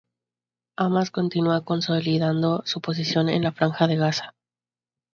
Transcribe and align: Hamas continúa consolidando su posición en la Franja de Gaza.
Hamas 0.77 1.11
continúa 1.11 1.63
consolidando 1.63 2.63
su 2.65 2.81
posición 2.81 3.29
en 3.29 3.43
la 3.43 3.51
Franja 3.51 3.85
de 3.85 3.97
Gaza. 3.97 4.33